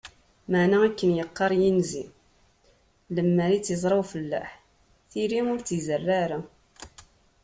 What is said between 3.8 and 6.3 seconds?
ufellaḥ tili ur tt-izerreɛ